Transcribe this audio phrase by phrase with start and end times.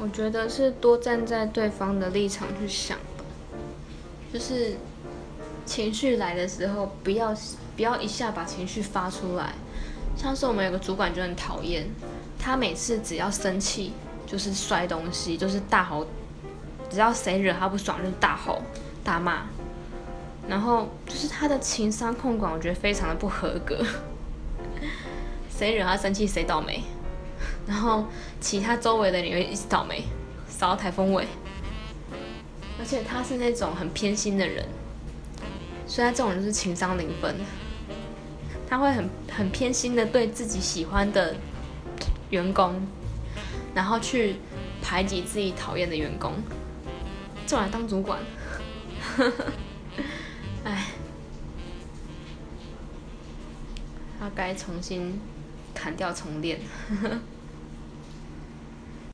[0.00, 3.24] 我觉得是多站在对方的立场去想吧，
[4.32, 4.76] 就是
[5.66, 7.34] 情绪来的时候，不要
[7.76, 9.52] 不要一下把情绪发出来。
[10.16, 11.88] 像是我们有个主管就很讨厌，
[12.38, 13.92] 他每次只要生气
[14.26, 16.06] 就是摔东西，就是大吼，
[16.88, 18.62] 只要谁惹他不爽就大吼
[19.04, 19.46] 大骂，
[20.48, 23.84] 然后就是他的情商控管，我觉得非常的不合格。
[25.50, 26.82] 谁惹他生气谁倒霉。
[27.68, 28.06] 然后
[28.40, 30.02] 其他周围的人也一起倒霉，
[30.48, 31.28] 扫到台风尾。
[32.78, 34.66] 而且他是那种很偏心的人，
[35.86, 37.36] 所以他这种人是情商零分。
[38.68, 41.34] 他会很很偏心的对自己喜欢的
[42.30, 42.86] 员工，
[43.74, 44.36] 然后去
[44.82, 46.34] 排挤自己讨厌的员工。
[47.46, 48.20] 这种当主管，
[50.64, 50.86] 哎，
[54.20, 55.18] 他该重新
[55.74, 56.60] 砍掉重练。